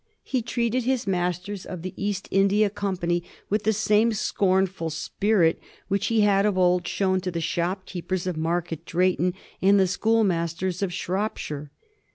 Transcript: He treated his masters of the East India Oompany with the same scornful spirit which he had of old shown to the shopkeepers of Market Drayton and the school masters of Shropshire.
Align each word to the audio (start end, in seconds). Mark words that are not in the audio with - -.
He 0.23 0.41
treated 0.41 0.83
his 0.83 1.05
masters 1.05 1.63
of 1.63 1.83
the 1.83 1.93
East 1.95 2.27
India 2.31 2.71
Oompany 2.71 3.21
with 3.51 3.65
the 3.65 3.71
same 3.71 4.13
scornful 4.13 4.89
spirit 4.89 5.59
which 5.89 6.07
he 6.07 6.21
had 6.21 6.43
of 6.43 6.57
old 6.57 6.87
shown 6.87 7.21
to 7.21 7.29
the 7.29 7.39
shopkeepers 7.39 8.25
of 8.25 8.35
Market 8.35 8.83
Drayton 8.83 9.35
and 9.61 9.79
the 9.79 9.85
school 9.85 10.23
masters 10.23 10.81
of 10.81 10.91
Shropshire. 10.91 11.69